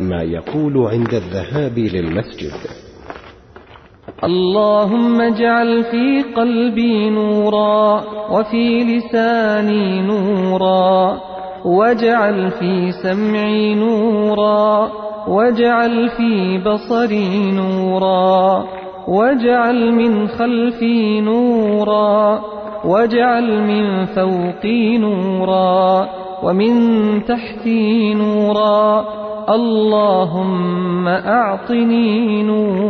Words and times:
ما 0.00 0.22
يقول 0.22 0.86
عند 0.86 1.14
الذهاب 1.14 1.78
للمسجد. 1.78 2.52
اللهم 4.24 5.20
اجعل 5.20 5.84
في 5.84 6.22
قلبي 6.36 7.10
نورا 7.10 8.04
وفي 8.30 8.84
لساني 8.84 10.02
نورا 10.02 11.20
واجعل 11.64 12.50
في 12.50 12.92
سمعي 13.02 13.74
نورا 13.74 14.90
واجعل 15.28 16.08
في 16.08 16.58
بصري 16.58 17.52
نورا 17.52 18.64
واجعل 19.08 19.92
من 19.92 20.28
خلفي 20.28 21.20
نورا 21.20 22.40
واجعل 22.84 23.62
من 23.62 24.04
فوقي 24.06 24.98
نورا 24.98 26.08
ومن 26.42 26.72
تحتي 27.24 28.14
نورا 28.14 29.04
اللهم 29.48 31.08
أعطني 31.08 32.42
نورا 32.42 32.85